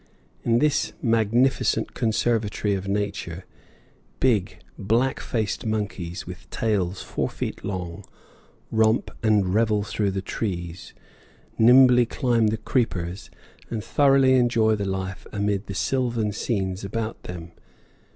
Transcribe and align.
In 0.43 0.57
this 0.57 0.93
magnificent 1.03 1.93
conservatory 1.93 2.73
of 2.73 2.87
nature 2.87 3.45
big, 4.19 4.57
black 4.75 5.19
faced 5.19 5.63
monkeys, 5.63 6.25
with 6.25 6.49
tails 6.49 7.03
four 7.03 7.29
feet 7.29 7.63
long, 7.63 8.03
romp 8.71 9.11
and 9.21 9.53
revel 9.53 9.83
through 9.83 10.09
the 10.09 10.23
trees, 10.23 10.95
nimbly 11.59 12.07
climb 12.07 12.47
the 12.47 12.57
creepers, 12.57 13.29
and 13.69 13.83
thoroughly 13.83 14.33
enjoy 14.33 14.73
the 14.73 14.85
life 14.85 15.27
amid 15.31 15.67
the 15.67 15.75
sylvan 15.75 16.31
scenes 16.31 16.83
about 16.83 17.21
them. 17.25 17.51